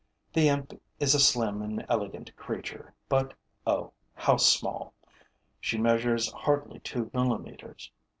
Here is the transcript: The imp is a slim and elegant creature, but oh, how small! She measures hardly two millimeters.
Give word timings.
The 0.33 0.49
imp 0.49 0.81
is 0.99 1.13
a 1.13 1.19
slim 1.19 1.61
and 1.61 1.85
elegant 1.87 2.35
creature, 2.35 2.95
but 3.07 3.35
oh, 3.67 3.93
how 4.15 4.37
small! 4.37 4.95
She 5.59 5.77
measures 5.77 6.31
hardly 6.31 6.79
two 6.79 7.11
millimeters. 7.13 7.91